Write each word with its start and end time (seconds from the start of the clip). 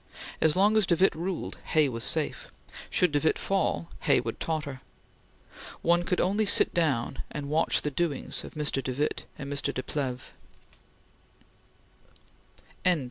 As 0.41 0.55
long 0.55 0.77
as 0.77 0.87
de 0.87 0.95
Witte 0.95 1.13
ruled, 1.13 1.59
Hay 1.63 1.87
was 1.87 2.03
safe. 2.03 2.47
Should 2.89 3.11
de 3.11 3.19
Witte 3.19 3.37
fall, 3.37 3.87
Hay 3.99 4.19
would 4.19 4.39
totter. 4.39 4.81
One 5.83 6.05
could 6.05 6.19
only 6.19 6.47
sit 6.47 6.73
down 6.73 7.21
and 7.29 7.49
watch 7.51 7.83
the 7.83 7.91
doings 7.91 8.43
of 8.43 8.55
Mr. 8.55 8.81
de 8.83 8.93
Witte 8.93 9.25
and 9.37 9.53
Mr. 9.53 9.71
de 9.71 9.83
Plehve. 9.83 10.33